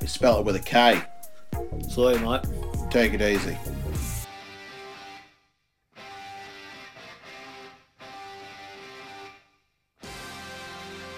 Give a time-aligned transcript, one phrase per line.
[0.00, 1.02] We spell it with a K.
[1.88, 2.42] So, mate.
[2.90, 3.56] Take it easy.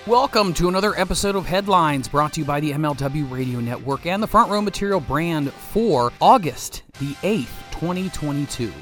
[0.07, 4.23] Welcome to another episode of Headlines brought to you by the MLW Radio Network and
[4.23, 8.73] the Front Row Material brand for August the 8th, 2022.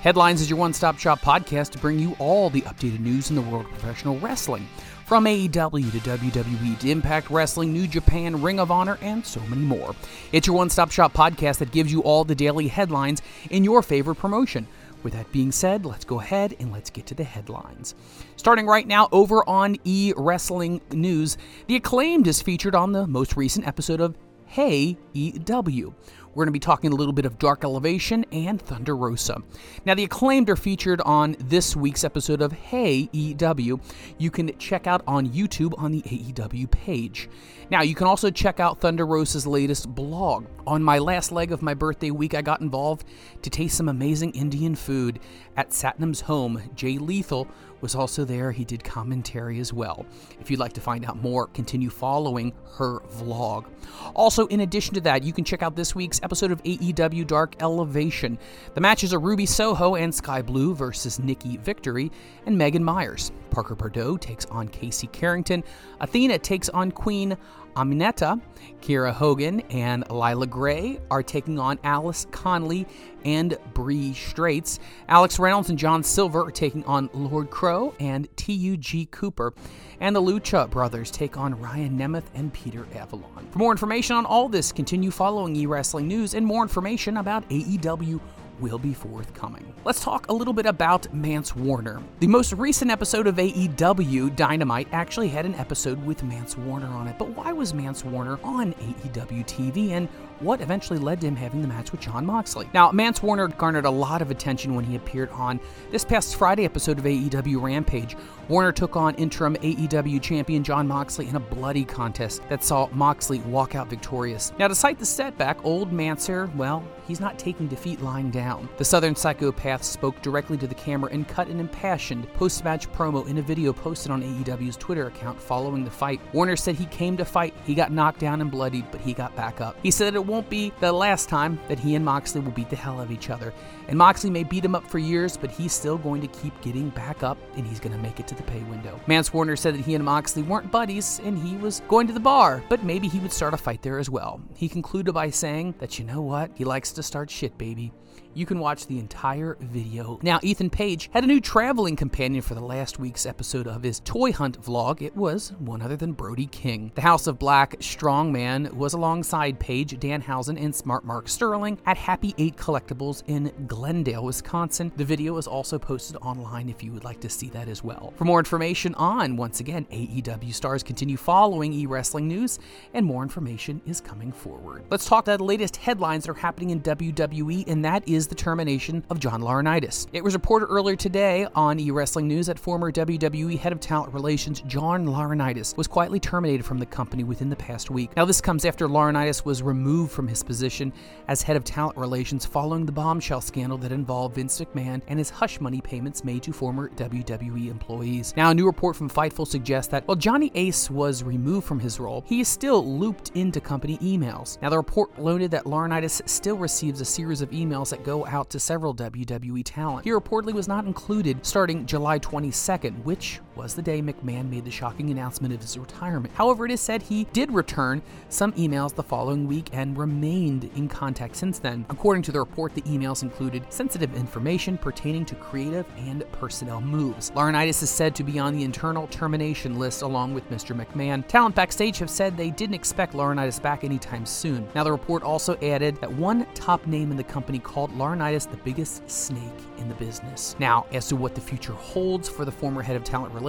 [0.00, 3.36] Headlines is your one stop shop podcast to bring you all the updated news in
[3.36, 4.68] the world of professional wrestling.
[5.08, 9.62] From AEW to WWE to Impact Wrestling, New Japan, Ring of Honor, and so many
[9.62, 9.94] more.
[10.32, 13.80] It's your one stop shop podcast that gives you all the daily headlines in your
[13.80, 14.68] favorite promotion.
[15.02, 17.94] With that being said, let's go ahead and let's get to the headlines.
[18.36, 21.38] Starting right now over on E Wrestling News,
[21.68, 24.14] The Acclaimed is featured on the most recent episode of
[24.44, 25.94] Hey EW.
[26.34, 29.42] We're going to be talking a little bit of Dark Elevation and Thunder Rosa.
[29.84, 33.80] Now, the acclaimed are featured on this week's episode of Hey EW.
[34.18, 37.28] You can check out on YouTube on the AEW page.
[37.70, 40.46] Now, you can also check out Thunder Rosa's latest blog.
[40.66, 43.04] On my last leg of my birthday week, I got involved
[43.42, 45.18] to taste some amazing Indian food
[45.56, 46.62] at Satnam's home.
[46.74, 47.48] Jay Lethal
[47.80, 48.52] was also there.
[48.52, 50.06] He did commentary as well.
[50.40, 53.66] If you'd like to find out more, continue following her vlog.
[54.14, 57.60] Also, in addition to that, you can check out this week's episode of AEW Dark
[57.62, 58.38] Elevation.
[58.74, 62.10] The matches are Ruby Soho and Sky Blue versus Nikki Victory
[62.46, 63.32] and Megan Myers.
[63.50, 65.64] Parker Boudreaux takes on Casey Carrington.
[66.00, 67.36] Athena takes on Queen
[67.78, 68.40] Aminata.
[68.80, 72.86] Kiera Hogan and Leila Grey are taking on Alice Conley
[73.24, 74.78] and Bree Straits.
[75.08, 79.06] Alex Reynolds and John Silver are taking on Lord Crow and T.U.G.
[79.10, 79.54] Cooper.
[80.00, 83.48] And the Lucha brothers take on Ryan Nemeth and Peter Avalon.
[83.50, 87.48] For more information on all this, continue following E Wrestling News and more information about
[87.48, 88.20] AEW
[88.60, 89.72] will be forthcoming.
[89.84, 92.02] Let's talk a little bit about Mance Warner.
[92.20, 97.08] The most recent episode of AEW Dynamite actually had an episode with Mance Warner on
[97.08, 100.08] it, but why was Mance Warner on AEW TV and
[100.40, 102.68] what eventually led to him having the match with Jon Moxley?
[102.72, 106.64] Now, Mance Warner garnered a lot of attention when he appeared on this past Friday
[106.64, 108.16] episode of AEW Rampage.
[108.48, 113.40] Warner took on interim AEW champion Jon Moxley in a bloody contest that saw Moxley
[113.40, 114.52] walk out victorious.
[114.58, 118.68] Now, despite the setback, old Manser, well, he's not taking defeat lying down.
[118.78, 123.26] The Southern Psychopath spoke directly to the camera and cut an impassioned post match promo
[123.28, 126.20] in a video posted on AEW's Twitter account following the fight.
[126.32, 129.34] Warner said he came to fight, he got knocked down and bloodied, but he got
[129.36, 129.76] back up.
[129.82, 132.76] He said it won't be the last time that he and Moxley will beat the
[132.76, 133.52] hell out of each other.
[133.88, 136.90] And Moxley may beat him up for years, but he's still going to keep getting
[136.90, 139.00] back up and he's going to make it to the pay window.
[139.06, 142.20] Mance Warner said that he and Moxley weren't buddies and he was going to the
[142.20, 144.40] bar, but maybe he would start a fight there as well.
[144.54, 146.50] He concluded by saying that you know what?
[146.54, 147.92] He likes to start shit, baby
[148.38, 150.18] you can watch the entire video.
[150.22, 153.98] Now, Ethan Page had a new traveling companion for the last week's episode of his
[154.00, 155.02] toy hunt vlog.
[155.02, 156.92] It was one other than Brody King.
[156.94, 162.34] The House of Black strongman was alongside Page, Danhausen, and Smart Mark Sterling at Happy
[162.38, 164.92] 8 Collectibles in Glendale, Wisconsin.
[164.96, 168.12] The video is also posted online if you would like to see that as well.
[168.16, 172.58] For more information on, once again, AEW stars continue following e wrestling news,
[172.94, 174.84] and more information is coming forward.
[174.90, 178.34] Let's talk about the latest headlines that are happening in WWE, and that is the
[178.34, 180.06] termination of John Laurinaitis.
[180.12, 184.12] It was reported earlier today on E Wrestling News that former WWE head of talent
[184.12, 188.14] relations John Laurinaitis was quietly terminated from the company within the past week.
[188.16, 190.92] Now, this comes after Laurinaitis was removed from his position
[191.28, 195.30] as head of talent relations following the bombshell scandal that involved Vince McMahon and his
[195.30, 198.34] hush money payments made to former WWE employees.
[198.36, 202.00] Now, a new report from Fightful suggests that while Johnny Ace was removed from his
[202.00, 204.60] role, he is still looped into company emails.
[204.62, 208.50] Now, the report noted that Laurinaitis still receives a series of emails that go out
[208.50, 210.04] to several WWE talent.
[210.04, 214.70] He reportedly was not included starting July 22nd, which was the day McMahon made the
[214.70, 216.32] shocking announcement of his retirement.
[216.34, 220.86] However, it is said he did return some emails the following week and remained in
[220.86, 221.84] contact since then.
[221.90, 227.32] According to the report, the emails included sensitive information pertaining to creative and personnel moves.
[227.32, 230.78] Laurinaitis is said to be on the internal termination list along with Mr.
[230.80, 231.26] McMahon.
[231.26, 234.68] Talent backstage have said they didn't expect Laurinaitis back anytime soon.
[234.76, 238.56] Now, the report also added that one top name in the company called Laurinaitis the
[238.58, 239.42] biggest snake
[239.78, 240.54] in the business.
[240.60, 243.47] Now, as to what the future holds for the former head of talent relations,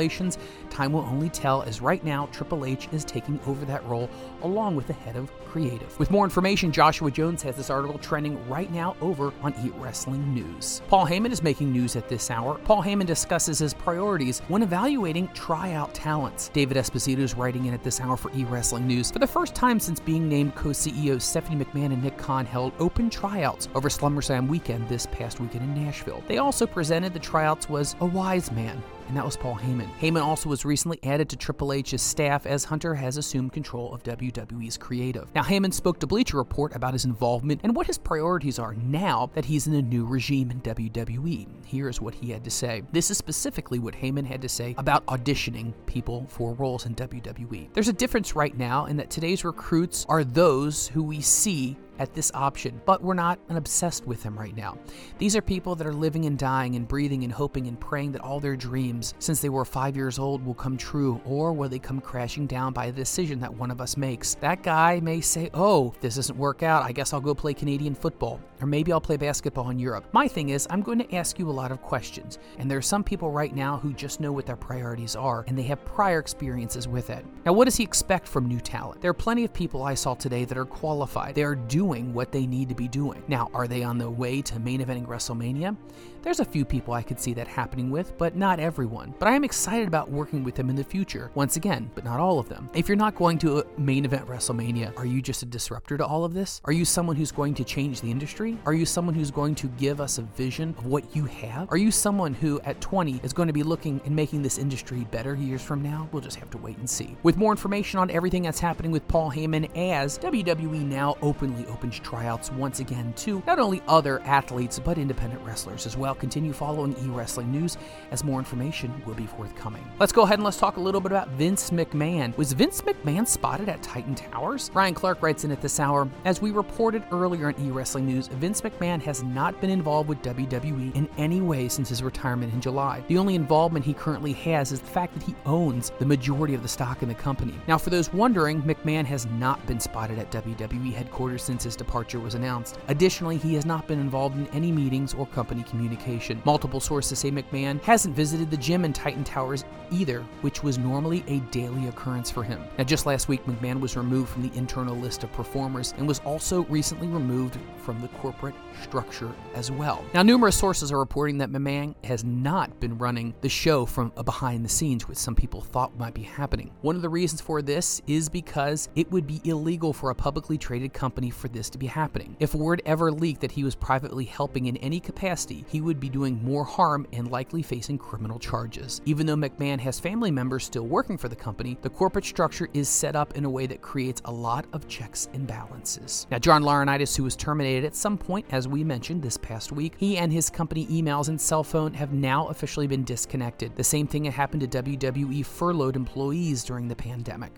[0.69, 4.09] time will only tell as right now Triple H is taking over that role
[4.43, 5.97] along with the head of creative.
[5.99, 10.33] With more information, Joshua Jones has this article trending right now over on Eat Wrestling
[10.33, 10.81] News.
[10.87, 12.59] Paul Heyman is making news at this hour.
[12.59, 16.49] Paul Heyman discusses his priorities when evaluating tryout talents.
[16.49, 19.11] David Esposito is writing in at this hour for E Wrestling News.
[19.11, 22.73] For the first time since being named co CEOs, Stephanie McMahon and Nick Khan held
[22.79, 26.23] open tryouts over SummerSlam weekend this past weekend in Nashville.
[26.27, 29.89] They also presented the tryouts was a wise man and that was Paul Heyman.
[29.99, 34.03] Heyman also was recently added to Triple H's staff as Hunter has assumed control of
[34.03, 35.33] WWE's creative.
[35.33, 39.31] Now, Heyman spoke to Bleacher Report about his involvement and what his priorities are now
[39.33, 41.47] that he's in a new regime in WWE.
[41.65, 42.83] Here's what he had to say.
[42.91, 47.73] This is specifically what Heyman had to say about auditioning people for roles in WWE.
[47.73, 52.13] There's a difference right now in that today's recruits are those who we see at
[52.13, 54.77] this option, but we're not obsessed with them right now.
[55.17, 58.21] These are people that are living and dying and breathing and hoping and praying that
[58.21, 61.79] all their dreams since they were five years old will come true, or will they
[61.79, 64.35] come crashing down by a decision that one of us makes.
[64.35, 66.83] That guy may say, Oh, this doesn't work out.
[66.83, 70.05] I guess I'll go play Canadian football, or maybe I'll play basketball in Europe.
[70.11, 72.81] My thing is, I'm going to ask you a lot of questions, and there are
[72.81, 76.19] some people right now who just know what their priorities are, and they have prior
[76.19, 77.25] experiences with it.
[77.45, 79.01] Now, what does he expect from new talent?
[79.01, 81.35] There are plenty of people I saw today that are qualified.
[81.35, 83.23] They are doing what they need to be doing.
[83.27, 85.75] Now, are they on the way to main eventing WrestleMania?
[86.21, 89.13] There's a few people I could see that happening with, but not everyone.
[89.19, 92.19] But I am excited about working with them in the future, once again, but not
[92.19, 92.69] all of them.
[92.73, 96.05] If you're not going to a main event WrestleMania, are you just a disruptor to
[96.05, 96.59] all of this?
[96.65, 98.57] Are you someone who's going to change the industry?
[98.65, 101.71] Are you someone who's going to give us a vision of what you have?
[101.71, 105.07] Are you someone who at 20 is going to be looking and making this industry
[105.11, 106.09] better years from now?
[106.11, 107.15] We'll just have to wait and see.
[107.23, 111.97] With more information on everything that's happening with Paul Heyman as WWE now openly opens
[111.97, 116.53] tryouts once again to not only other athletes but independent wrestlers as well well, continue
[116.53, 117.77] following e wrestling news
[118.09, 119.85] as more information will be forthcoming.
[119.99, 122.35] Let's go ahead and let's talk a little bit about Vince McMahon.
[122.35, 124.71] Was Vince McMahon spotted at Titan Towers?
[124.73, 128.27] Ryan Clark writes in at this hour As we reported earlier in e wrestling news,
[128.27, 132.59] Vince McMahon has not been involved with WWE in any way since his retirement in
[132.59, 133.03] July.
[133.07, 136.63] The only involvement he currently has is the fact that he owns the majority of
[136.63, 137.53] the stock in the company.
[137.67, 142.19] Now, for those wondering, McMahon has not been spotted at WWE headquarters since his departure
[142.19, 142.79] was announced.
[142.87, 145.98] Additionally, he has not been involved in any meetings or company communications
[146.45, 151.23] Multiple sources say McMahon hasn't visited the gym in Titan Towers either, which was normally
[151.27, 152.63] a daily occurrence for him.
[152.77, 156.19] Now, just last week, McMahon was removed from the internal list of performers and was
[156.19, 160.03] also recently removed from the corporate structure as well.
[160.13, 164.63] Now, numerous sources are reporting that McMahon has not been running the show from behind
[164.63, 166.71] the scenes, which some people thought might be happening.
[166.81, 170.57] One of the reasons for this is because it would be illegal for a publicly
[170.57, 172.35] traded company for this to be happening.
[172.39, 176.09] If word ever leaked that he was privately helping in any capacity, he would be
[176.09, 179.01] doing more harm and likely facing criminal charges.
[179.05, 182.87] Even though McMahon has family members still working for the company, the corporate structure is
[182.87, 186.27] set up in a way that creates a lot of checks and balances.
[186.31, 189.93] Now, John Laurinaitis, who was terminated at some point, as we mentioned this past week,
[189.97, 193.75] he and his company emails and cell phone have now officially been disconnected.
[193.75, 197.51] The same thing happened to WWE furloughed employees during the pandemic.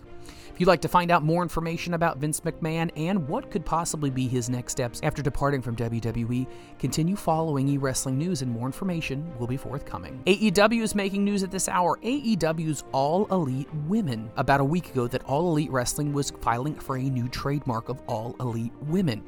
[0.52, 4.10] If you'd like to find out more information about Vince McMahon and what could possibly
[4.10, 6.46] be his next steps after departing from WWE,
[6.78, 10.22] continue following eWrestling news and more information will be forthcoming.
[10.26, 11.98] AEW is making news at this hour.
[12.02, 14.30] AEW's All Elite Women.
[14.36, 18.02] About a week ago, that All Elite Wrestling was filing for a new trademark of
[18.06, 19.24] All Elite Women.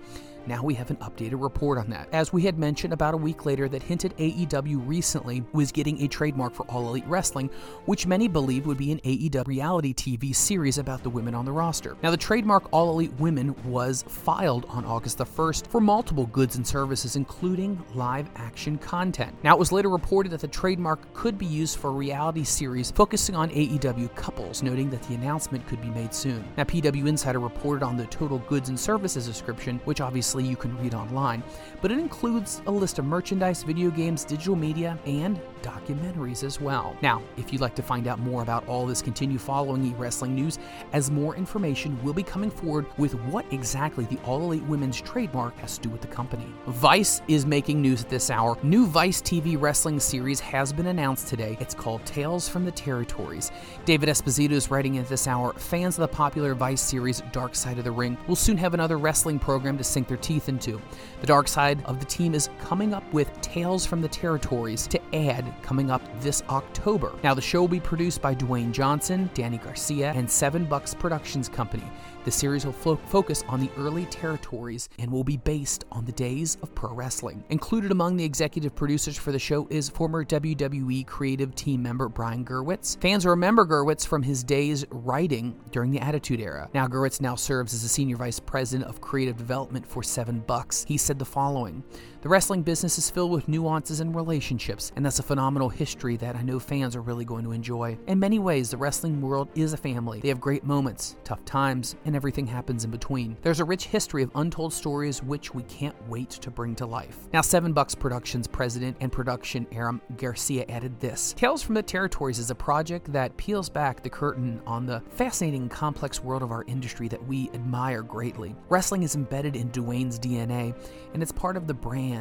[0.47, 2.09] Now we have an updated report on that.
[2.13, 6.09] As we had mentioned about a week later, that hinted AEW recently was getting a
[6.09, 7.49] trademark for All Elite Wrestling,
[7.87, 11.53] which many believed would be an AEW reality TV series about the women on the
[11.53, 11.97] roster.
[12.03, 16.57] Now, the trademark All Elite Women was filed on August the 1st for multiple goods
[16.57, 19.35] and services, including live action content.
[19.43, 22.91] Now, it was later reported that the trademark could be used for a reality series
[22.91, 26.45] focusing on AEW couples, noting that the announcement could be made soon.
[26.57, 30.77] Now, PW Insider reported on the total goods and services description, which obviously you can
[30.79, 31.43] read online,
[31.81, 36.97] but it includes a list of merchandise, video games, digital media, and documentaries as well.
[37.03, 40.35] Now, if you'd like to find out more about all this, continue following e wrestling
[40.35, 40.59] news
[40.93, 45.57] as more information will be coming forward with what exactly the All Elite Women's trademark
[45.59, 46.47] has to do with the company.
[46.67, 48.59] Vice is making news at this hour.
[48.63, 51.57] New Vice TV wrestling series has been announced today.
[51.61, 53.51] It's called Tales from the Territories.
[53.85, 55.55] David Esposito is writing at this hour.
[55.55, 58.99] Fans of the popular Vice series Dark Side of the Ring will soon have another
[58.99, 60.81] wrestling program to sink their teeth into.
[61.21, 65.01] The dark side of the team is coming up with Tales from the Territories to
[65.15, 67.13] add coming up this October.
[67.23, 71.49] Now, the show will be produced by Dwayne Johnson, Dany Garcia, and Seven Bucks Productions
[71.49, 71.85] Company.
[72.25, 76.13] The series will fo- focus on the early territories and will be based on the
[76.13, 77.45] days of pro wrestling.
[77.51, 82.45] Included among the executive producers for the show is former WWE creative team member Brian
[82.45, 82.99] Gewirtz.
[83.01, 86.71] Fans remember Gewirtz from his days writing during the Attitude Era.
[86.73, 90.85] Now, Gewirtz now serves as a senior vice president of creative development for Seven Bucks.
[90.89, 91.85] He said the following
[92.25, 96.35] The wrestling business is filled with nuances and relationships, and that's a phenomenal history that
[96.35, 97.99] I know fans are really going to enjoy.
[98.07, 100.21] In many ways, the wrestling world is a family.
[100.21, 103.37] They have great moments, tough times, and everything happens in between.
[103.43, 107.29] There's a rich history of untold stories which we can't wait to bring to life.
[107.35, 112.39] Now, Seven Bucks Productions president and production Hiram Garcia added this Tales from the Territories
[112.39, 116.65] is a project that peels back the curtain on the fascinating complex world of our
[116.69, 118.57] industry that we admire greatly.
[118.71, 120.75] Wrestling is embedded in Dwayne's DNA,
[121.13, 122.14] and it's part of the brand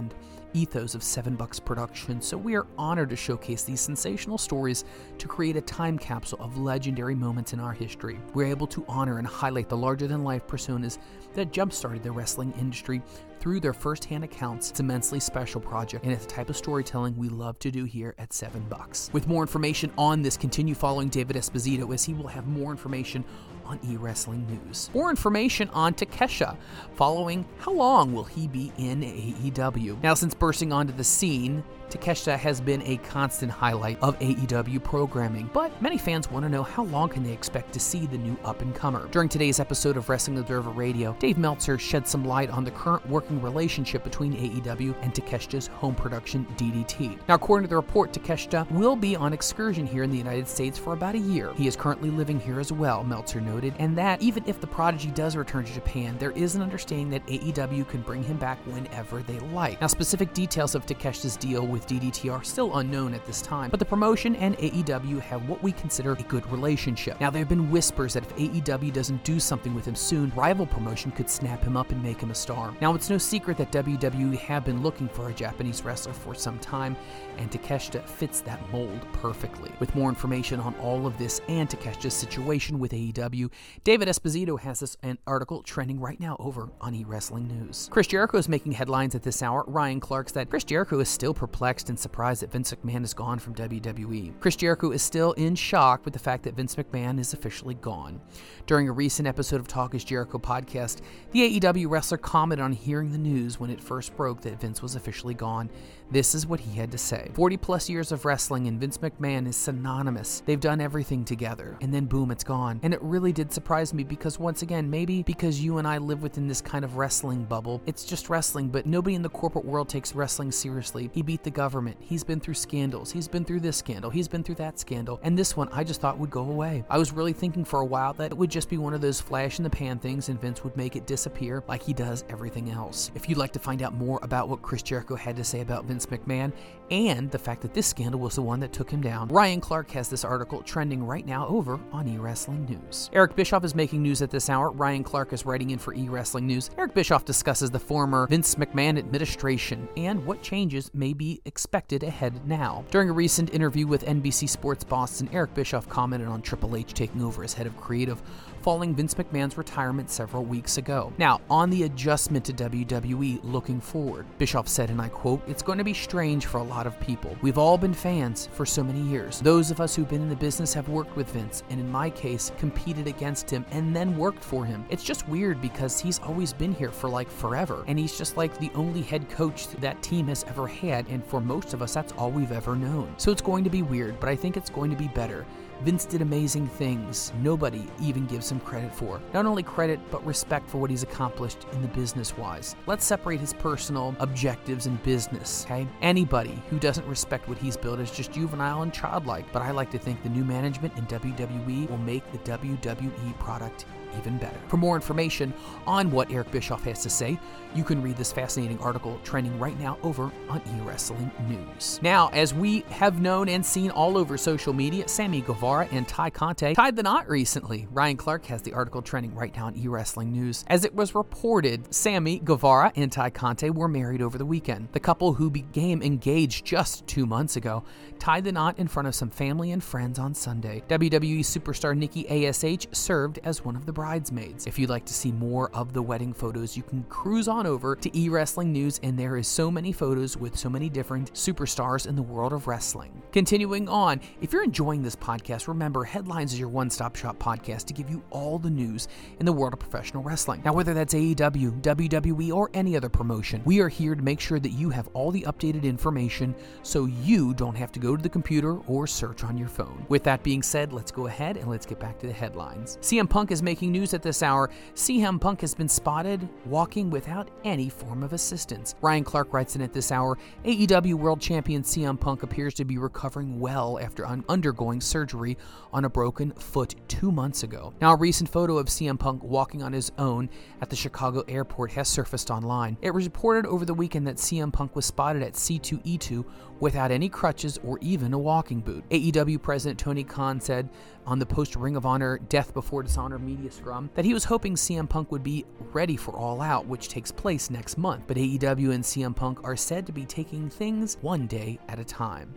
[0.55, 4.85] ethos of Seven Bucks Productions, so we are honored to showcase these sensational stories
[5.17, 8.19] to create a time capsule of legendary moments in our history.
[8.33, 11.00] We're able to honor and highlight the larger than life personas
[11.33, 13.01] that jump started the wrestling industry
[13.39, 14.69] through their first-hand accounts.
[14.69, 18.13] It's immensely special project, and it's the type of storytelling we love to do here
[18.19, 19.09] at Seven Bucks.
[19.12, 23.25] With more information on this, continue following David Esposito as he will have more information
[23.65, 24.89] on e-wrestling news.
[24.93, 26.58] More information on Takeshita
[26.96, 30.01] following how long will he be in AEW?
[30.03, 35.49] Now, since bursting onto the scene, Takeshita has been a constant highlight of AEW programming,
[35.53, 38.37] but many fans want to know how long can they expect to see the new
[38.43, 39.07] up-and-comer.
[39.11, 43.07] During today's episode of Wrestling Observer Radio, Dave Meltzer shed some light on the current
[43.07, 47.19] working relationship between AEW and Takeshita's home production DDT.
[47.27, 50.77] Now, according to the report, Takeshita will be on excursion here in the United States
[50.77, 51.53] for about a year.
[51.53, 55.11] He is currently living here as well, Meltzer noted, and that even if the Prodigy
[55.11, 59.21] does return to Japan, there is an understanding that AEW can bring him back whenever
[59.21, 59.79] they like.
[59.81, 63.80] Now, specific details of Takeshita's deal with DDT are still unknown at this time, but
[63.80, 67.20] the promotion and AEW have what we consider a good relationship.
[67.20, 70.68] Now, there have been whispers that if AEW doesn't do something with him soon, rival
[70.68, 72.74] promotion could snap him up and make him a star.
[72.80, 76.60] Now, it's no secret that WWE have been looking for a Japanese wrestler for some
[76.60, 76.96] time,
[77.38, 79.72] and Takeshita fits that mold perfectly.
[79.80, 83.50] With more information on all of this and Takeshita's situation with AEW,
[83.84, 87.89] David Esposito has this an article trending right now over on eWrestling News.
[87.92, 89.63] Chris Jericho is making headlines at this hour.
[89.65, 93.39] Ryan Clark's that Chris Jericho is still perplexed and surprised that Vince McMahon is gone
[93.39, 94.38] from WWE.
[94.41, 98.20] Chris Jericho is still in shock with the fact that Vince McMahon is officially gone.
[98.65, 101.00] During a recent episode of Talk is Jericho podcast,
[101.32, 104.96] the AEW wrestler commented on hearing the news when it first broke that Vince was
[104.96, 105.70] officially gone.
[106.12, 109.48] This is what he had to say 40 plus years of wrestling, and Vince McMahon
[109.48, 110.43] is synonymous.
[110.46, 112.82] They've done everything together, and then boom, it's gone.
[112.84, 116.22] And it really did surprise me because, once again, maybe because you and I live
[116.22, 119.89] within this kind of wrestling bubble, it's just wrestling, but nobody in the corporate world
[119.89, 121.10] takes wrestling seriously.
[121.13, 121.98] He beat the government.
[122.00, 123.12] He's been through scandals.
[123.12, 124.10] He's been through this scandal.
[124.10, 125.19] He's been through that scandal.
[125.24, 126.83] And this one I just thought would go away.
[126.89, 129.22] I was really thinking for a while that it would just be one of those
[129.22, 132.72] flash in the pan things and Vince would make it disappear like he does everything
[132.72, 133.12] else.
[133.15, 135.86] If you'd like to find out more about what Chris Jericho had to say about
[135.86, 136.51] Vince McMahon
[136.91, 139.91] and the fact that this scandal was the one that took him down, Ryan Clark
[139.91, 143.10] has this article trending right now over on eWrestling News.
[143.13, 144.72] Eric Bischoff is making news at this hour.
[144.72, 146.69] Ryan Clark is writing in for eWrestling News.
[146.77, 152.47] Eric Bischoff discusses the former Vince McMahon administration and what changes may be expected ahead
[152.47, 152.85] now.
[152.91, 157.21] During a recent interview with NBC Sports Boston, Eric Bischoff commented on Triple H taking
[157.21, 158.21] over as head of creative
[158.63, 161.12] following Vince McMahon's retirement several weeks ago.
[161.17, 165.77] Now, on the adjustment to WWE looking forward, Bischoff said, and I quote, It's going
[165.79, 167.36] to be strange for a lot of people.
[167.41, 169.41] We've all been fans for so many years.
[169.41, 172.10] Those of us who've been in the business have worked with Vince, and in my
[172.10, 174.86] case, competed against him and then worked for him.
[174.89, 178.58] It's just weird because he's always been here for like forever, and he's just like
[178.60, 182.13] the only head coach that team has ever had, and for most of us, that's
[182.13, 183.13] all we've ever known.
[183.17, 185.46] So it's going to be weird, but I think it's going to be better.
[185.82, 189.22] Vince did amazing things nobody even gives him credit for.
[189.34, 192.75] Not only credit, but respect for what he's accomplished in the business wise.
[192.88, 195.88] Let's separate his personal objectives and business, okay?
[196.01, 199.92] Anybody who doesn't respect what he's built is just juvenile and childlike, but I like
[199.92, 203.86] to think the new management in WWE will make the WWE product
[204.17, 204.58] even better.
[204.67, 205.53] For more information
[205.86, 207.39] on what Eric Bischoff has to say,
[207.75, 212.00] you can read this fascinating article trending right now over on eWrestling News.
[212.01, 216.29] Now, as we have known and seen all over social media, Sammy Guevara and Tay
[216.29, 217.88] Conti tied the knot recently.
[217.91, 220.63] Ryan Clark has the article trending right now on eWrestling News.
[220.67, 224.89] As it was reported, Sammy Guevara and Tay Conti were married over the weekend.
[224.91, 227.84] The couple who became engaged just two months ago
[228.20, 230.84] tied the knot in front of some family and friends on Sunday.
[230.88, 234.67] WWE superstar Nikki ASH served as one of the bridesmaids.
[234.67, 237.95] If you'd like to see more of the wedding photos, you can cruise on over
[237.95, 242.17] to eWrestling News, and there is so many photos with so many different superstars in
[242.17, 243.24] the world of wrestling.
[243.31, 247.86] Continuing on, if you're enjoying this podcast, remember Headlines is your one stop shop podcast
[247.86, 249.07] to give you all the news
[249.39, 250.62] in the world of professional wrestling.
[250.65, 254.60] Now, whether that's AEW, WWE, or any other promotion, we are here to make sure
[254.60, 258.27] that you have all the updated information so you don't have to go to the
[258.27, 260.05] computer or search on your phone.
[260.10, 262.98] With that being said, let's go ahead and let's get back to the headlines.
[263.00, 264.69] CM Punk is making news at this hour.
[264.95, 268.95] CM Punk has been spotted walking without any form of assistance.
[269.01, 272.97] Ryan Clark writes in at this hour AEW World Champion CM Punk appears to be
[272.97, 275.57] recovering well after un- undergoing surgery
[275.93, 277.93] on a broken foot two months ago.
[278.01, 280.50] Now, a recent photo of CM Punk walking on his own
[280.81, 282.98] at the Chicago airport has surfaced online.
[283.01, 286.44] It was reported over the weekend that CM Punk was spotted at C2E2
[286.83, 289.05] without any crutches or even a walking boot.
[289.09, 290.89] AEW President Tony Khan said
[291.25, 294.75] on the post Ring of Honor Death Before Dishonor media scrum that he was hoping
[294.75, 298.25] CM Punk would be ready for All Out, which takes place next month.
[298.27, 302.03] But AEW and CM Punk are said to be taking things one day at a
[302.03, 302.53] time.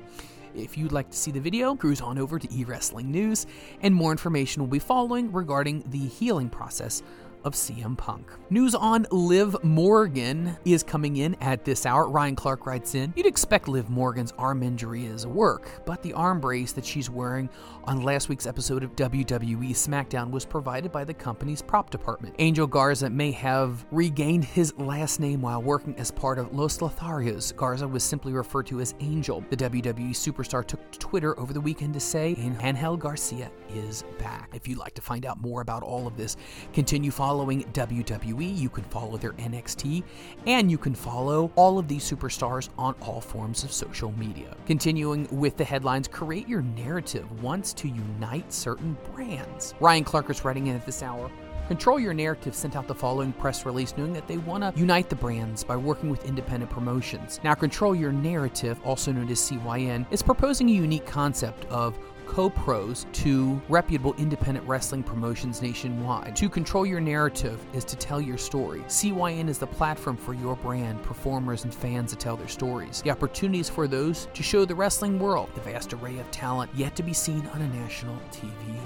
[0.56, 3.46] If you'd like to see the video, cruise on over to eWrestling News,
[3.82, 7.04] and more information will be following regarding the healing process
[7.46, 8.28] of CM Punk.
[8.50, 12.10] News on Liv Morgan is coming in at this hour.
[12.10, 16.12] Ryan Clark writes in You'd expect Liv Morgan's arm injury is a work, but the
[16.12, 17.48] arm brace that she's wearing
[17.84, 22.34] on last week's episode of WWE SmackDown was provided by the company's prop department.
[22.40, 27.54] Angel Garza may have regained his last name while working as part of Los Lotharios.
[27.54, 29.44] Garza was simply referred to as Angel.
[29.50, 34.50] The WWE superstar took to Twitter over the weekend to say Angel Garcia is back.
[34.52, 36.36] If you'd like to find out more about all of this,
[36.72, 38.56] continue following WWE.
[38.56, 40.02] You can follow their NXT,
[40.46, 44.56] and you can follow all of these superstars on all forms of social media.
[44.64, 49.74] Continuing with the headlines, create your narrative wants to unite certain brands.
[49.80, 51.30] Ryan Clark is writing in at this hour.
[51.68, 55.10] Control Your Narrative sent out the following press release knowing that they want to unite
[55.10, 57.40] the brands by working with independent promotions.
[57.42, 63.06] Now, Control Your Narrative, also known as CYN, is proposing a unique concept of co-pros
[63.12, 66.36] to reputable independent wrestling promotions nationwide.
[66.36, 68.80] To control your narrative is to tell your story.
[68.88, 73.02] CYN is the platform for your brand, performers, and fans to tell their stories.
[73.02, 76.96] The opportunities for those to show the wrestling world the vast array of talent yet
[76.96, 78.78] to be seen on a national TV.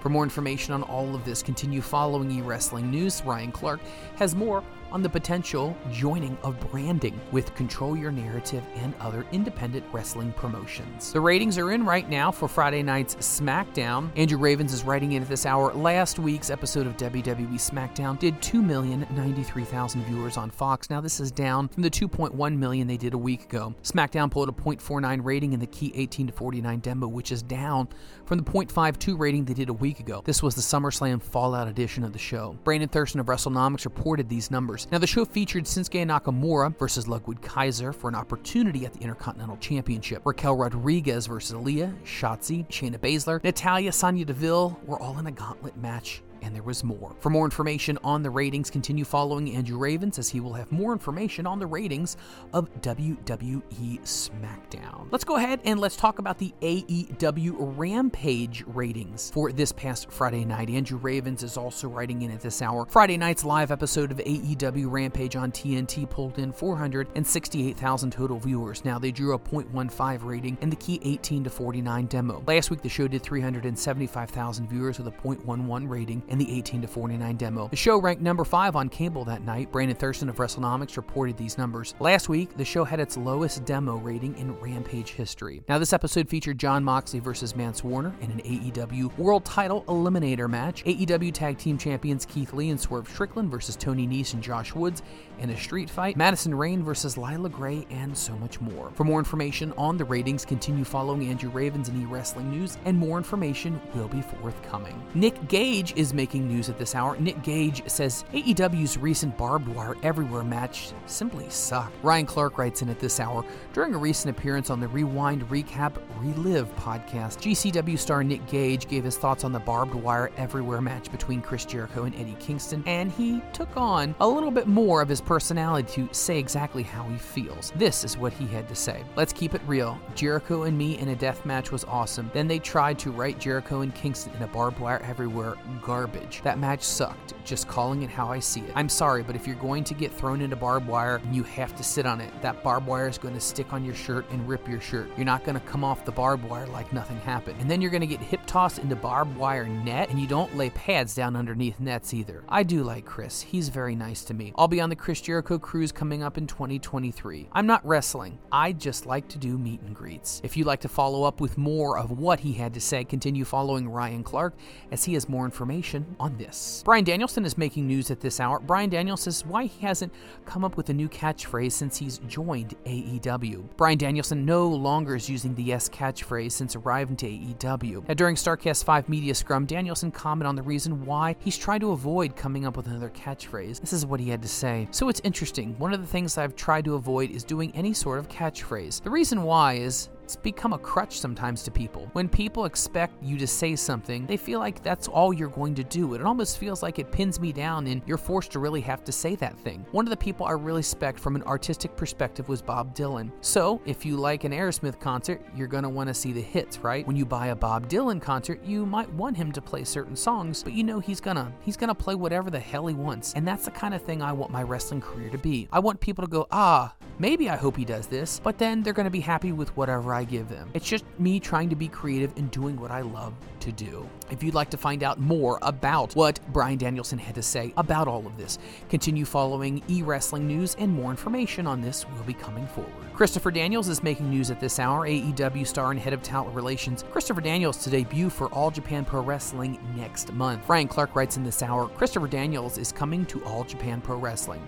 [0.00, 3.22] For more information on all of this, continue following eWrestling News.
[3.24, 3.80] Ryan Clark
[4.16, 9.84] has more on the potential joining of branding with Control Your Narrative and other independent
[9.92, 11.12] wrestling promotions.
[11.12, 14.10] The ratings are in right now for Friday night's SmackDown.
[14.16, 15.72] Andrew Ravens is writing in at this hour.
[15.74, 20.90] Last week's episode of WWE SmackDown did 2,093,000 viewers on Fox.
[20.90, 23.74] Now this is down from the 2.1 million they did a week ago.
[23.82, 27.88] SmackDown pulled a 0.49 rating in the key 18 to 49 demo, which is down
[28.24, 30.22] from the 0.52 rating they did a week ago.
[30.24, 32.56] This was the SummerSlam Fallout edition of the show.
[32.64, 34.75] Brandon Thurston of WrestleNomics reported these numbers.
[34.76, 34.92] Viewers.
[34.92, 39.56] Now, the show featured Shinsuke Nakamura versus Ludwig Kaiser for an opportunity at the Intercontinental
[39.58, 40.22] Championship.
[40.24, 45.76] Raquel Rodriguez versus Aliyah, Shotzi, Shayna Baszler, Natalya, Sonya Deville were all in a gauntlet
[45.76, 47.14] match and there was more.
[47.20, 50.92] For more information on the ratings, continue following Andrew Ravens as he will have more
[50.92, 52.16] information on the ratings
[52.52, 55.08] of WWE SmackDown.
[55.10, 60.44] Let's go ahead and let's talk about the AEW Rampage ratings for this past Friday
[60.44, 60.70] night.
[60.70, 62.86] Andrew Ravens is also writing in at this hour.
[62.86, 68.84] Friday night's live episode of AEW Rampage on TNT pulled in 468,000 total viewers.
[68.84, 72.42] Now they drew a 0.15 rating in the key 18 to 49 demo.
[72.46, 76.88] Last week the show did 375,000 viewers with a 0.11 rating in the 18 to
[76.88, 77.68] 49 demo.
[77.68, 79.72] The show ranked number 5 on cable that night.
[79.72, 81.94] Brandon Thurston of WrestleNomics reported these numbers.
[81.98, 85.62] Last week, the show had its lowest demo rating in Rampage history.
[85.68, 90.48] Now, this episode featured Jon Moxley versus Mance Warner in an AEW World Title Eliminator
[90.48, 90.84] match.
[90.84, 95.02] AEW Tag Team Champions Keith Lee and Swerve Strickland versus Tony Nese and Josh Woods
[95.38, 96.16] in a street fight.
[96.16, 98.90] Madison Rayne versus Leila Grey, and so much more.
[98.94, 102.98] For more information on the ratings, continue following Andrew Ravens and E Wrestling News, and
[102.98, 105.00] more information will be forthcoming.
[105.14, 107.16] Nick Gage is making news at this hour.
[107.18, 111.94] Nick Gage says AEW's recent barbed wire everywhere match simply sucked.
[112.02, 115.96] Ryan Clark writes in at this hour during a recent appearance on the Rewind Recap
[116.18, 117.38] Relive podcast.
[117.38, 121.64] GCW star Nick Gage gave his thoughts on the barbed wire everywhere match between Chris
[121.64, 125.92] Jericho and Eddie Kingston, and he took on a little bit more of his personality
[125.92, 127.72] to say exactly how he feels.
[127.76, 129.04] This is what he had to say.
[129.16, 129.98] Let's keep it real.
[130.14, 132.30] Jericho and me in a death match was awesome.
[132.32, 136.05] Then they tried to write Jericho and Kingston in a barbed wire everywhere garbage.
[136.42, 137.34] That match sucked.
[137.44, 138.72] Just calling it how I see it.
[138.74, 141.84] I'm sorry, but if you're going to get thrown into barbed wire, you have to
[141.84, 142.32] sit on it.
[142.42, 145.08] That barbed wire is going to stick on your shirt and rip your shirt.
[145.16, 147.60] You're not going to come off the barbed wire like nothing happened.
[147.60, 150.56] And then you're going to get hip tossed into barbed wire net, and you don't
[150.56, 152.42] lay pads down underneath nets either.
[152.48, 153.42] I do like Chris.
[153.42, 154.52] He's very nice to me.
[154.56, 157.48] I'll be on the Chris Jericho cruise coming up in 2023.
[157.52, 158.38] I'm not wrestling.
[158.50, 160.40] I just like to do meet and greets.
[160.42, 163.44] If you'd like to follow up with more of what he had to say, continue
[163.44, 164.54] following Ryan Clark
[164.90, 166.82] as he has more information on this.
[166.84, 168.60] Bryan Danielson is making news at this hour.
[168.60, 170.12] Bryan Danielson says why he hasn't
[170.44, 173.76] come up with a new catchphrase since he's joined AEW.
[173.76, 178.06] Bryan Danielson no longer is using the yes catchphrase since arriving to AEW.
[178.08, 181.92] Now, during Starrcast 5 Media Scrum, Danielson commented on the reason why he's trying to
[181.92, 183.80] avoid coming up with another catchphrase.
[183.80, 184.88] This is what he had to say.
[184.90, 185.76] So it's interesting.
[185.78, 189.02] One of the things I've tried to avoid is doing any sort of catchphrase.
[189.02, 192.10] The reason why is it's become a crutch sometimes to people.
[192.12, 195.84] When people expect you to say something, they feel like that's all you're going to
[195.84, 196.14] do.
[196.14, 199.12] It almost feels like it pins me down and you're forced to really have to
[199.12, 199.86] say that thing.
[199.92, 203.30] One of the people I really respect from an artistic perspective was Bob Dylan.
[203.40, 206.78] So, if you like an Aerosmith concert, you're going to want to see the hits,
[206.78, 207.06] right?
[207.06, 210.64] When you buy a Bob Dylan concert, you might want him to play certain songs,
[210.64, 213.32] but you know he's going to he's going to play whatever the hell he wants.
[213.34, 215.68] And that's the kind of thing I want my wrestling career to be.
[215.70, 218.92] I want people to go, "Ah, maybe I hope he does this," but then they're
[218.92, 220.70] going to be happy with whatever I give them.
[220.74, 224.08] It's just me trying to be creative and doing what I love to do.
[224.30, 228.08] If you'd like to find out more about what Bryan Danielson had to say about
[228.08, 232.34] all of this, continue following e wrestling news, and more information on this will be
[232.34, 232.92] coming forward.
[233.14, 235.06] Christopher Daniels is making news at this hour.
[235.06, 237.04] AEW star and head of talent relations.
[237.10, 240.66] Christopher Daniels to debut for All Japan Pro Wrestling next month.
[240.66, 244.60] Brian Clark writes in this hour Christopher Daniels is coming to All Japan Pro Wrestling.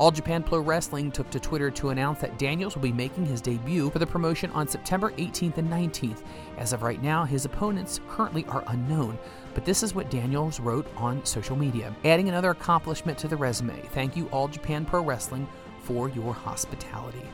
[0.00, 3.42] All Japan Pro Wrestling took to Twitter to announce that Daniels will be making his
[3.42, 6.22] debut for the promotion on September 18th and 19th.
[6.56, 9.18] As of right now, his opponents currently are unknown,
[9.52, 13.78] but this is what Daniels wrote on social media, adding another accomplishment to the resume.
[13.92, 15.46] Thank you, All Japan Pro Wrestling,
[15.82, 17.28] for your hospitality.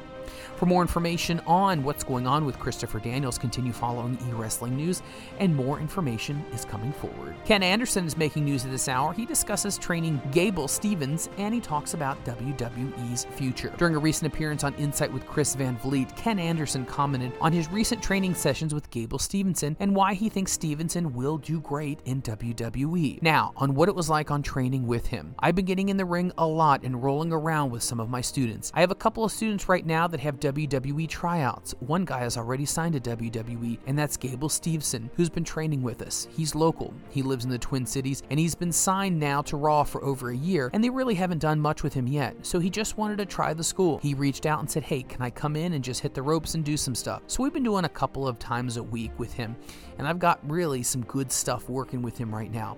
[0.57, 5.03] For more information on what's going on with Christopher Daniels, continue following e wrestling news,
[5.39, 7.37] and more information is coming forward.
[7.45, 9.13] Ken Anderson is making news at this hour.
[9.13, 13.71] He discusses training Gable Steveson and he talks about WWE's future.
[13.77, 17.71] During a recent appearance on Insight with Chris Van Vliet, Ken Anderson commented on his
[17.71, 22.23] recent training sessions with Gable Steveson and why he thinks Steveson will do great in
[22.23, 23.23] WWE.
[23.23, 25.35] Now, on what it was like on training with him.
[25.39, 28.23] I've been getting in the ring a lot and rolling around with some of my
[28.23, 28.73] students.
[28.75, 31.75] I have a couple of students right now that have WWE tryouts.
[31.81, 36.03] One guy has already signed to WWE, and that's Gable Steveson, who's been training with
[36.03, 36.29] us.
[36.37, 39.83] He's local, he lives in the Twin Cities, and he's been signed now to Raw
[39.83, 42.37] for over a year, and they really haven't done much with him yet.
[42.47, 43.99] So he just wanted to try the school.
[43.99, 46.55] He reached out and said, Hey, can I come in and just hit the ropes
[46.55, 47.23] and do some stuff?
[47.27, 49.57] So we've been doing a couple of times a week with him,
[49.99, 52.77] and I've got really some good stuff working with him right now.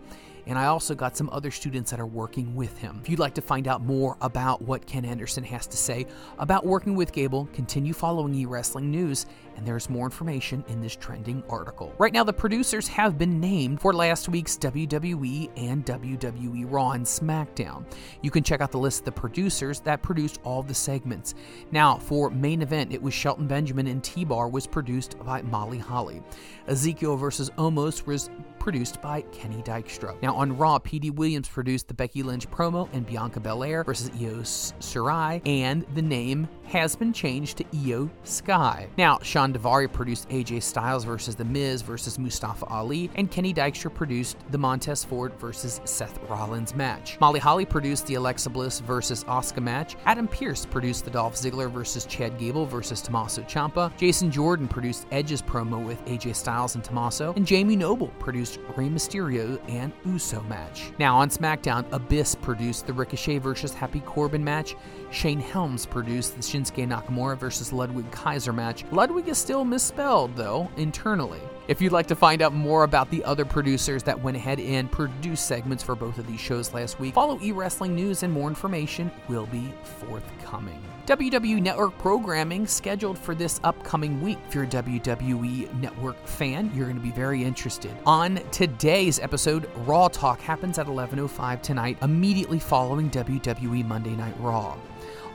[0.49, 2.99] And I also got some other students that are working with him.
[3.03, 6.07] If you'd like to find out more about what Ken Anderson has to say
[6.39, 10.97] about working with Gable, continue following e wrestling news, and there's more information in this
[10.97, 11.93] trending article.
[11.99, 17.05] Right now, the producers have been named for last week's WWE and WWE Raw and
[17.05, 17.85] SmackDown.
[18.23, 21.35] You can check out the list of the producers that produced all the segments.
[21.73, 25.79] Now, for main event, it was Shelton Benjamin and T Bar was produced by Molly
[25.79, 26.23] Holly.
[26.69, 28.31] Ezekiel versus Omos was
[28.69, 30.21] produced by Kenny Dykstra.
[30.21, 34.43] Now on Raw, Petey Williams produced the Becky Lynch promo and Bianca Belair versus Io
[34.43, 38.87] Shirai, and the name has been changed to Io Sky.
[38.99, 43.95] Now, Shawn Daivari produced AJ Styles versus The Miz versus Mustafa Ali, and Kenny Dykstra
[43.95, 47.19] produced the Montez Ford versus Seth Rollins match.
[47.21, 49.97] Molly Holly produced the Alexa Bliss versus Asuka match.
[50.05, 53.97] Adam Pearce produced the Dolph Ziggler versus Chad Gable versus Tommaso Ciampa.
[53.97, 58.89] Jason Jordan produced Edge's promo with AJ Styles and Tommaso, and Jamie Noble produced Rey
[58.89, 60.93] Mysterio and Uso match.
[60.99, 64.77] Now on SmackDown, Abyss produced the Ricochet versus Happy Corbin match.
[65.11, 68.85] Shane Helms produced the Shinsuke Nakamura versus Ludwig Kaiser match.
[68.91, 71.41] Ludwig is still misspelled, though, internally.
[71.69, 74.91] If you'd like to find out more about the other producers that went ahead and
[74.91, 79.11] produced segments for both of these shows last week, follow eWrestling News and more information
[79.29, 80.83] will be forthcoming.
[81.09, 84.37] WWE Network programming scheduled for this upcoming week.
[84.47, 87.97] If you're a WWE Network fan, you're going to be very interested.
[88.05, 94.77] On today's episode, Raw Talk happens at 11:05 tonight, immediately following WWE Monday Night Raw.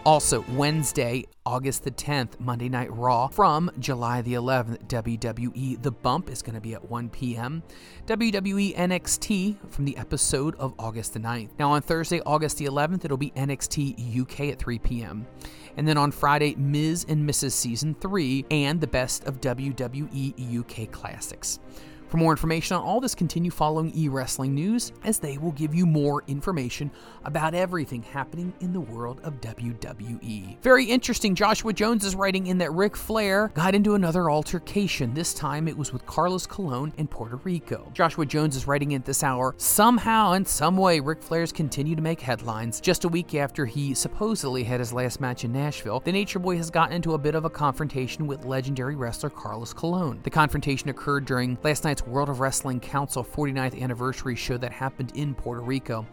[0.06, 6.30] Also, Wednesday, August the 10th, Monday Night Raw from July the 11th, WWE The Bump
[6.30, 7.64] is going to be at 1 p.m.
[8.06, 11.52] WWE NXT from the episode of August the 9th.
[11.58, 15.26] Now, on Thursday, August the 11th, it'll be NXT UK at 3 p.m.
[15.78, 17.52] And then on Friday, Miz and Mrs.
[17.52, 21.60] Season 3 and the best of WWE UK Classics.
[22.14, 25.74] For more information on all this, continue following e wrestling news as they will give
[25.74, 26.92] you more information
[27.26, 30.62] about everything happening in the world of WWE.
[30.62, 31.34] Very interesting.
[31.34, 35.16] Joshua Jones is writing in that Ric Flair got into another altercation.
[35.16, 37.90] This time it was with Carlos Colon in Puerto Rico.
[37.96, 39.56] Joshua Jones is writing at this hour.
[39.58, 42.80] Somehow, in some way, Ric Flair's continue to make headlines.
[42.80, 46.58] Just a week after he supposedly had his last match in Nashville, the Nature Boy
[46.58, 50.20] has gotten into a bit of a confrontation with legendary wrestler Carlos Colon.
[50.22, 55.12] The confrontation occurred during last night's World of Wrestling Council 49th anniversary show that happened
[55.16, 56.06] in Puerto Rico.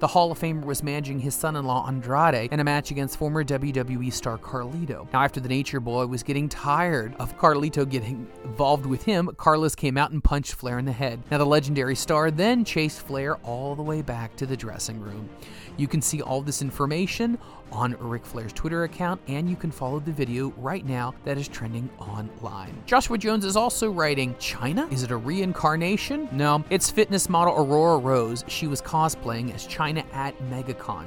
[0.00, 3.16] The Hall of Famer was managing his son in law Andrade in a match against
[3.18, 5.12] former WWE star Carlito.
[5.12, 9.74] Now, after the Nature Boy was getting tired of Carlito getting involved with him, Carlos
[9.74, 11.20] came out and punched Flair in the head.
[11.32, 15.28] Now, the legendary star then chased Flair all the way back to the dressing room.
[15.78, 17.38] You can see all this information
[17.70, 21.46] on Ric Flair's Twitter account, and you can follow the video right now that is
[21.46, 22.82] trending online.
[22.84, 24.92] Joshua Jones is also writing Chyna?
[24.92, 26.28] Is it a reincarnation?
[26.32, 28.44] No, it's fitness model Aurora Rose.
[28.48, 31.06] She was cosplaying as Chyna at MegaCon.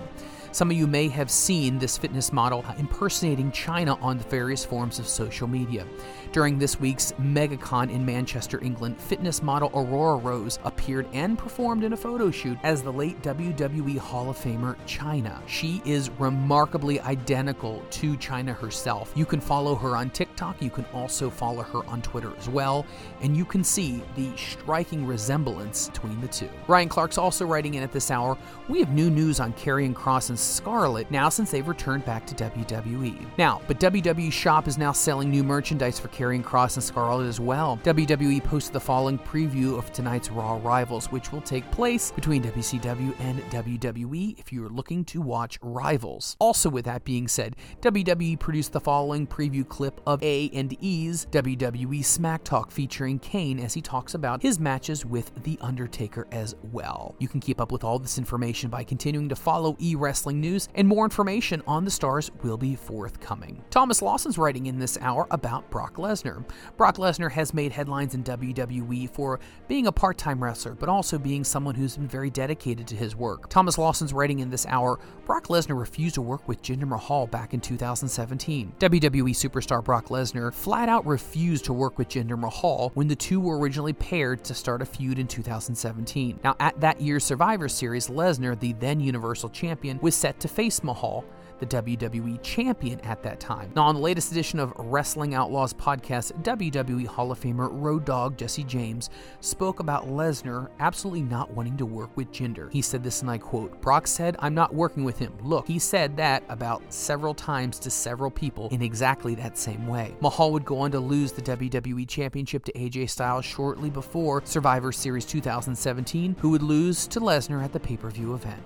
[0.54, 5.00] Some of you may have seen this fitness model impersonating Chyna on the various forms
[5.00, 5.86] of social media.
[6.34, 11.94] During this week's MegaCon in Manchester, England, fitness model Aurora Rose appeared and performed in
[11.94, 15.42] a photo shoot as the late WWE Hall of Famer Chyna.
[15.48, 19.14] She is remarkably identical to Chyna herself.
[19.16, 22.86] You can follow her on TikTok, you can also follow her on Twitter as well,
[23.22, 26.50] and you can see the striking resemblance between the two.
[26.68, 28.38] Ryan Clark's also writing in at this hour.
[28.68, 32.36] We have new news on Karrion Kross and Scarlett now since they've returned back to
[32.36, 33.26] WWE.
[33.38, 37.40] Now, but WWE Shop is now selling new merchandise for Karrion Kross and Scarlett as
[37.40, 37.80] well.
[37.84, 43.16] WWE posted the following preview of tonight's Raw Rivals, which will take place between WCW
[43.20, 46.36] and WWE if you are looking to watch Rivals.
[46.40, 51.28] Also, with that being said, WWE produced the following preview clip of A and E's
[51.32, 56.56] WWE Smack Talk featuring Kane as he talks about his matches with The Undertaker as
[56.72, 57.16] well.
[57.20, 60.70] You can keep up with all this information by continuing to follow E Wrestling News,
[60.76, 63.64] and more information on the stars will be forthcoming.
[63.70, 66.12] Thomas Lawson's writing in this hour about Brock Lesnar.
[66.22, 66.44] Lesnar.
[66.78, 71.18] Brock Lesnar has made headlines in WWE for being a part time wrestler, but also
[71.18, 73.50] being someone who's been very dedicated to his work.
[73.50, 77.54] Thomas Lawson's writing in this hour Brock Lesnar refused to work with Jinder Mahal back
[77.54, 78.74] in 2017.
[78.80, 83.40] WWE superstar Brock Lesnar flat out refused to work with Jinder Mahal when the two
[83.40, 86.40] were originally paired to start a feud in 2017.
[86.44, 90.84] Now, at that year's Survivor Series, Lesnar, the then Universal Champion, was set to face
[90.84, 91.26] Mahal.
[91.62, 93.72] the WWE champion at that time.
[93.76, 98.36] Now, on the latest edition of Wrestling Outlaws podcast, WWE Hall of Famer Road Dog
[98.36, 102.72] Jesse James spoke about Lesnar absolutely not wanting to work with Jinder.
[102.72, 105.34] He said this, and I quote Brock said, I'm not working with him.
[105.44, 110.16] Look, he said that about several times to several people in exactly that same way.
[110.20, 114.92] Mahal would go on to lose the WWE Championship to AJ Styles shortly before Survivor
[114.92, 118.64] Series 2017, who would lose to Lesnar at the pay per view event.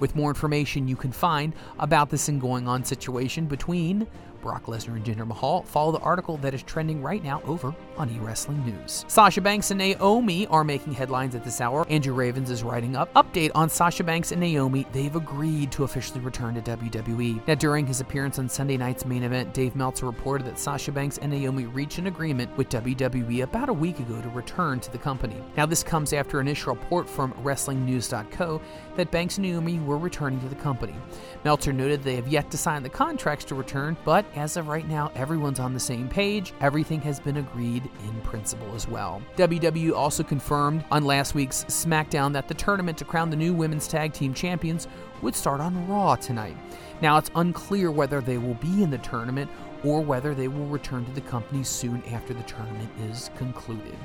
[0.00, 4.06] With more information you can find about this and going on situation between
[4.40, 8.08] Brock Lesnar and Jinder Mahal, follow the article that is trending right now over on
[8.10, 9.04] eWrestling News.
[9.08, 11.86] Sasha Banks and Naomi are making headlines at this hour.
[11.88, 13.12] Andrew Ravens is writing up.
[13.14, 14.86] Update on Sasha Banks and Naomi.
[14.92, 17.46] They've agreed to officially return to WWE.
[17.46, 21.18] Now, during his appearance on Sunday night's main event, Dave Meltzer reported that Sasha Banks
[21.18, 24.98] and Naomi reached an agreement with WWE about a week ago to return to the
[24.98, 25.36] company.
[25.56, 28.60] Now, this comes after an initial report from WrestlingNews.co
[28.96, 30.94] that Banks and Naomi were returning to the company.
[31.44, 34.88] Meltzer noted they have yet to sign the contracts to return, but as of right
[34.88, 36.52] now, everyone's on the same page.
[36.60, 39.22] Everything has been agreed in principle as well.
[39.36, 43.88] WWE also confirmed on last week's SmackDown that the tournament to crown the new women's
[43.88, 44.88] tag team champions
[45.22, 46.56] would start on Raw tonight.
[47.00, 49.50] Now, it's unclear whether they will be in the tournament
[49.84, 53.96] or whether they will return to the company soon after the tournament is concluded.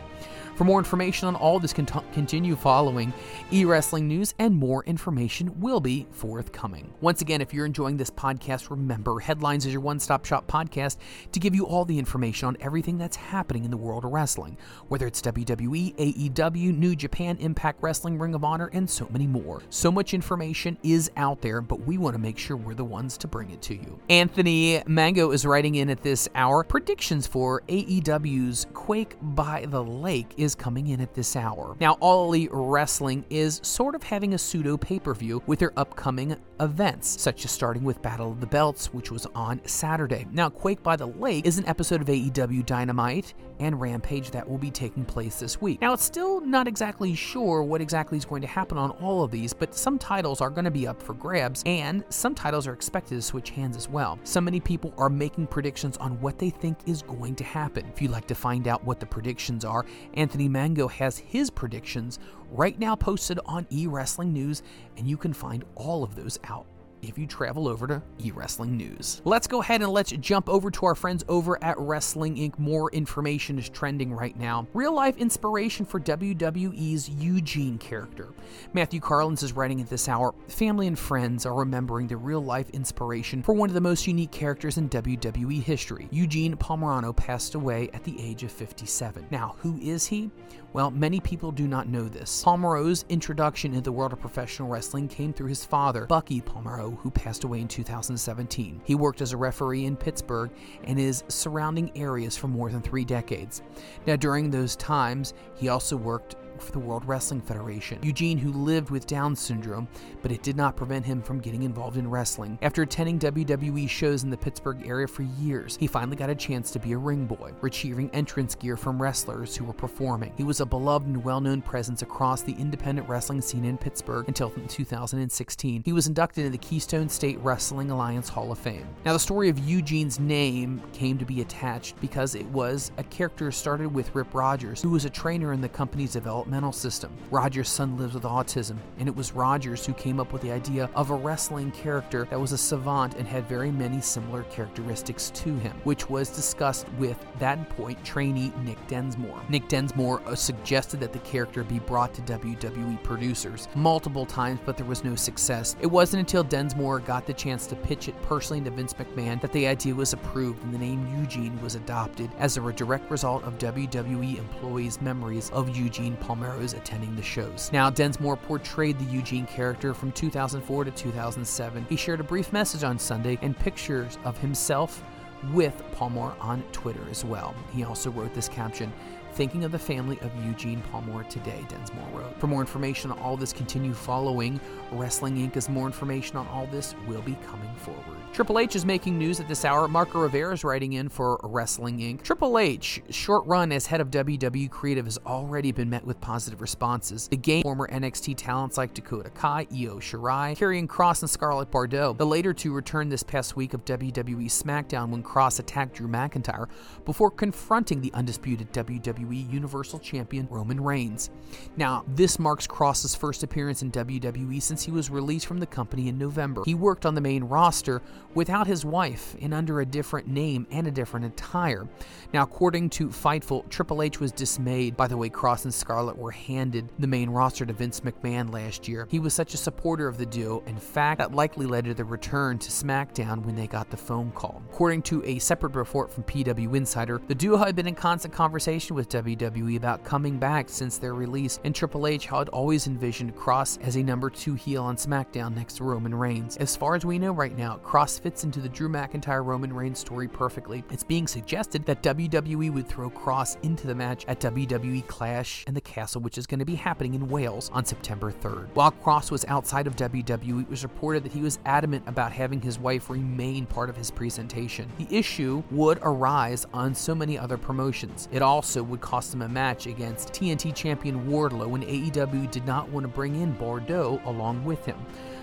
[0.56, 3.12] For more information on all this, continue following
[3.52, 6.94] eWrestling News, and more information will be forthcoming.
[7.02, 10.98] Once again, if you're enjoying this podcast, remember Headlines is your one stop shop podcast
[11.32, 14.56] to give you all the information on everything that's happening in the world of wrestling,
[14.90, 19.64] whether it's WWE, AEW, New Japan, Impact Wrestling, Ring of Honor, and so many more.
[19.72, 23.18] So much information is out there, but we want to make sure we're the ones
[23.18, 24.00] to bring it to you.
[24.08, 30.28] Anthony Mango is writing in at this hour predictions for AEW's Quake by the Lake
[30.44, 31.76] is coming in at this hour.
[31.80, 35.78] Now, All Elite Wrestling is sort of having a pseudo pay per view with their
[35.78, 40.28] upcoming events, such as starting with Battle of the Belts, which was on Saturday.
[40.32, 44.58] Now, Quake by the Lake is an episode of AEW Dynamite and Rampage that will
[44.58, 45.82] be taking place this week.
[45.82, 49.32] Now, it's still not exactly sure what exactly is going to happen on all of
[49.32, 52.74] these, but some titles are going to be up for grabs, and some titles are
[52.74, 54.20] expected to switch hands as well.
[54.24, 57.86] So many people are making predictions on what they think is going to happen.
[57.94, 59.86] If you'd like to find out what the predictions are,
[60.34, 62.18] Anthony Mango has his predictions
[62.50, 64.64] right now posted on eWrestling News,
[64.98, 66.66] and you can find all of those out
[67.04, 69.22] if you travel over to eWrestling News.
[69.26, 72.58] Let's go ahead and let's jump over to our friends over at Wrestling Inc.
[72.58, 74.68] More information is trending right now.
[74.74, 78.30] Real life inspiration for WWE's Eugene character.
[78.74, 82.70] Matthew Carlins is writing at this hour Family and friends are remembering the real life
[82.72, 86.08] inspiration for one of the most unique characters in WWE history.
[86.12, 89.28] Eugene Palmerano passed away at the age of 57.
[89.32, 90.32] Now, who is he?
[90.74, 92.44] Well, many people do not know this.
[92.44, 97.12] Palmero's introduction into the world of professional wrestling came through his father, Bucky Palmero, who
[97.12, 98.82] passed away in 2017.
[98.84, 100.50] He worked as a referee in Pittsburgh
[100.86, 103.62] and his surrounding areas for more than three decades.
[104.08, 108.00] Now, during those times, he also worked for the World Wrestling Federation.
[108.02, 109.88] Eugene, who lived with Down syndrome,
[110.22, 112.58] but it did not prevent him from getting involved in wrestling.
[112.62, 116.72] After attending WWE shows in the Pittsburgh area for years, he finally got a chance
[116.72, 120.32] to be a ring boy, retrieving entrance gear from wrestlers who were performing.
[120.38, 124.28] He was a beloved and well known presence across the independent wrestling scene in Pittsburgh
[124.28, 125.84] until 2016.
[125.86, 128.88] He was inducted into the Keystone State Wrestling Alliance Hall of Fame.
[129.06, 133.52] Now, the story of Eugene's name came to be attached because it was a character
[133.52, 137.12] started with Rip Rogers, who was a trainer in the company's development developmental system.
[137.32, 140.90] Roger's son lives with autism, and it was Rogers who came up with the idea
[140.94, 145.56] of a wrestling character that was a savant and had very many similar characteristics to
[145.58, 149.42] him, which was discussed with that point trainee Nick Dinsmore.
[149.50, 154.78] Nick Dinsmore uh, suggested that the character be brought to WWE producers multiple times, but
[154.78, 155.76] there was no success.
[155.82, 159.52] It wasn't until Dinsmore got the chance to pitch it personally to Vince McMahon that
[159.54, 163.58] the idea was approved and the name Eugene was adopted as a direct result of
[163.58, 167.70] WWE employees' memories of Eugene Palmer Attending the shows.
[167.72, 171.86] Now, Dinsmore portrayed the Eugene character from 2004 to 2007.
[171.90, 175.04] He shared a brief message on Sunday and pictures of himself
[175.52, 177.56] with Palmer on Twitter as well.
[177.74, 178.92] He also wrote this caption
[179.34, 182.40] Thinking of the family of Eugene Palmer today, Dinsmore wrote.
[182.40, 184.60] For more information on all this, continue following
[184.92, 185.58] Wrestling Inc.
[185.58, 188.20] as more information on all this will be coming forward.
[188.32, 189.88] Triple H is making news at this hour.
[189.88, 192.22] Marco Rivera is writing in for Wrestling Inc.
[192.22, 196.62] Triple H, short run as head of WWE Creative, has already been met with positive
[196.62, 197.28] responses.
[197.28, 202.14] The game former NXT talents like Dakota Kai, Io Shirai, Karrion Kross, and Scarlett Bordeaux.
[202.14, 206.68] The later two returned this past week of WWE SmackDown when Kross attacked Drew McIntyre
[207.04, 211.30] before confronting the undisputed WWE WWE Universal Champion Roman Reigns.
[211.78, 216.08] Now, this marks Kross's first appearance in WWE since he was released from the company
[216.08, 216.64] in November.
[216.66, 218.02] He worked on the main roster
[218.34, 221.88] without his wife and under a different name and a different attire.
[222.34, 226.32] Now, according to Fightful, Triple H was dismayed by the way Kross and Scarlett were
[226.32, 229.08] handed the main roster to Vince McMahon last year.
[229.10, 232.04] He was such a supporter of the duo, in fact, that likely led to the
[232.04, 234.62] return to SmackDown when they got the phone call.
[234.72, 238.96] According to a separate report from PW Insider, the duo had been in constant conversation
[238.96, 243.80] with WWE about coming back since their release, and Triple H had always envisioned Kross
[243.82, 246.58] as a number two heel on SmackDown next to Roman Reigns.
[246.58, 250.00] As far as we know right now, Kross fits into the Drew McIntyre Roman Reigns
[250.00, 250.84] story perfectly.
[250.92, 255.74] It's being suggested that WWE would throw Kross into the match at WWE Clash in
[255.74, 258.68] the Castle, which is going to be happening in Wales on September 3rd.
[258.74, 262.62] While Kross was outside of WWE, it was reported that he was adamant about having
[262.62, 264.92] his wife remain part of his presentation.
[264.98, 268.28] The issue would arise on so many other promotions.
[268.32, 272.90] It also would cost him a match against TNT champion Wardlow, when AEW did not
[272.90, 274.98] want to bring in Bordeaux along with him.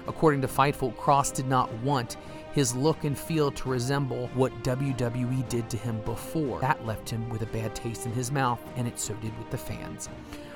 [0.08, 2.16] According to Fightful, Kross did not want
[2.52, 6.58] his look and feel to resemble what WWE did to him before.
[6.60, 9.50] That left him with a bad taste in his mouth, and it so did with
[9.50, 10.08] the fans.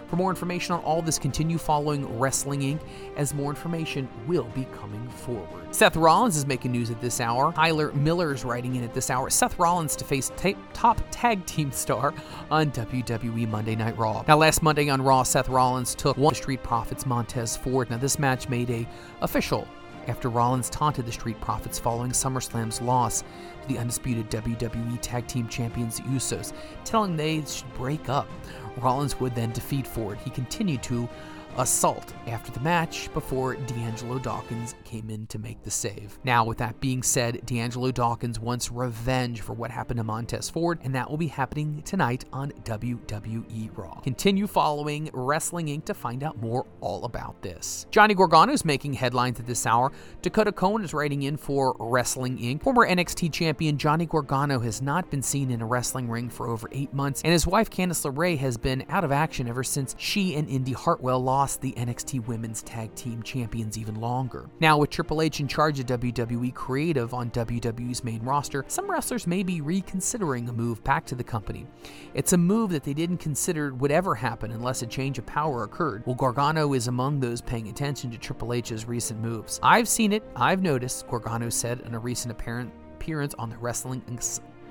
[0.07, 2.81] For more information on all this, continue following Wrestling Inc.,
[3.17, 5.75] as more information will be coming forward.
[5.75, 7.53] Seth Rollins is making news at this hour.
[7.53, 9.31] Tyler Miller is writing in at this hour.
[9.31, 12.15] Seth Rollins to face ta- top tag team star
[12.51, 14.25] on WWE Monday Night Raw.
[14.29, 17.91] Now, last Monday on Raw, Seth Rollins took one Street Profits Montez Ford.
[17.91, 18.87] Now, this match made a
[19.21, 19.67] official
[20.07, 23.23] after Rollins taunted the Street Profits following SummerSlam's loss
[23.63, 26.53] to the undisputed WWE Tag Team Champions Usos,
[26.85, 28.29] telling they should break up.
[28.77, 30.19] Rollins would then defeat Ford.
[30.25, 31.09] He continued to
[31.59, 36.19] assault after the match before D'Angelo Dawkins came in to make the save.
[36.25, 40.79] Now, with that being said, D'Angelo Dawkins wants revenge for what happened to Montez Ford,
[40.83, 44.01] and that will be happening tonight on WWE Raw.
[44.01, 45.85] Continue following Wrestling Inc.
[45.87, 47.87] to find out more all about this.
[47.91, 49.93] Johnny Gargano is making headlines at this hour.
[50.23, 52.63] Dakota Cohen is writing in for Wrestling Inc.
[52.63, 56.69] Former NXT champion Johnny Gargano has not been seen in a wrestling ring for over
[56.73, 60.35] eight months, and his wife Candice LeRae has been out of action ever since she
[60.35, 64.49] and Indi Hartwell lost the NXT Women's Tag Team Champions even longer.
[64.61, 69.27] Now, with Triple H in charge of WWE Creative on WWE's main roster, some wrestlers
[69.27, 71.67] may be reconsidering a move back to the company.
[72.15, 75.65] It's a move that they didn't consider would ever happen unless a change of power
[75.65, 76.03] occurred.
[76.07, 79.61] Well, Gargano is among those paying attention to Triple H's recent moves.
[79.63, 84.03] I've seen it, I've noticed, Gargano said in a recent appearance on the Wrestling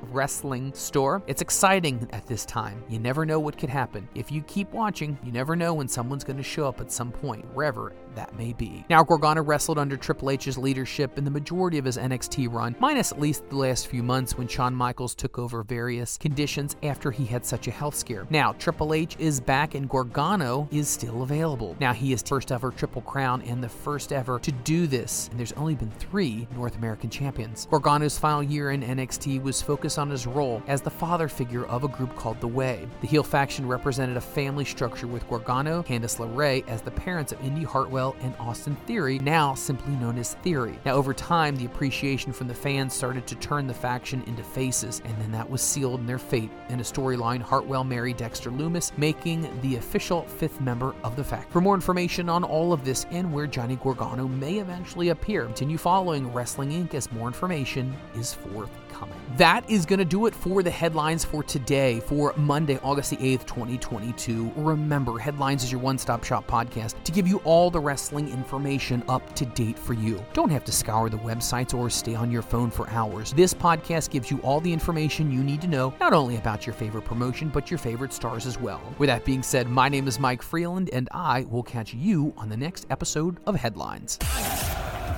[0.03, 1.21] wrestling store.
[1.27, 2.83] It's exciting at this time.
[2.89, 4.07] You never know what could happen.
[4.15, 7.11] If you keep watching, you never know when someone's going to show up at some
[7.11, 8.85] point, wherever that may be.
[8.89, 13.11] Now, Gargano wrestled under Triple H's leadership in the majority of his NXT run, minus
[13.11, 17.25] at least the last few months when Shawn Michaels took over various conditions after he
[17.25, 18.27] had such a health scare.
[18.29, 21.75] Now, Triple H is back and Gargano is still available.
[21.79, 25.39] Now, he is first ever Triple Crown and the first ever to do this, and
[25.39, 27.67] there's only been three North American champions.
[27.69, 31.83] Gargano's final year in NXT was focused on his role as the father figure of
[31.83, 32.87] a group called The Way.
[33.01, 37.43] The heel faction represented a family structure with Gargano, Candice LeRae as the parents of
[37.43, 40.77] Indi Hartwell and Austin Theory, now simply known as Theory.
[40.85, 45.01] Now, over time, the appreciation from the fans started to turn the faction into faces,
[45.05, 48.95] and then that was sealed in their fate in a storyline Hartwell married Dexter Lumis,
[48.97, 51.51] making the official fifth member of the faction.
[51.51, 55.77] For more information on all of this and where Johnny Gargano may eventually appear, continue
[55.77, 56.93] following Wrestling Inc.
[56.93, 59.37] as more information is forthcoming coming.
[59.37, 63.17] That is going to do it for the headlines for today, for Monday, August the
[63.17, 64.51] 8th, 2022.
[64.55, 69.03] Remember, Headlines is your one stop shop podcast to give you all the wrestling information
[69.09, 70.23] up to date for you.
[70.33, 73.33] Don't have to scour the websites or stay on your phone for hours.
[73.33, 76.73] This podcast gives you all the information you need to know, not only about your
[76.73, 78.81] favorite promotion, but your favorite stars as well.
[78.99, 82.49] With that being said, my name is Mike Freeland, and I will catch you on
[82.49, 84.17] the next episode of Headlines.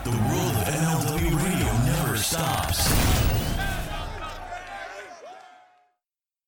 [0.05, 3.44] The world of MLW radio never stops.